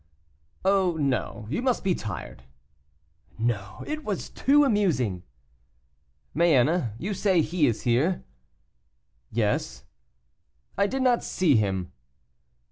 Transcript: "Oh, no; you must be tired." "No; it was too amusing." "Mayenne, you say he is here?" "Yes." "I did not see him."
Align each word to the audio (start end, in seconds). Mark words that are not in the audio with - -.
"Oh, 0.65 0.97
no; 0.99 1.45
you 1.47 1.61
must 1.61 1.83
be 1.83 1.93
tired." 1.93 2.41
"No; 3.37 3.83
it 3.85 4.03
was 4.03 4.31
too 4.31 4.63
amusing." 4.63 5.21
"Mayenne, 6.33 6.93
you 6.97 7.13
say 7.13 7.43
he 7.43 7.67
is 7.67 7.83
here?" 7.83 8.23
"Yes." 9.29 9.83
"I 10.75 10.87
did 10.87 11.03
not 11.03 11.23
see 11.23 11.55
him." 11.55 11.91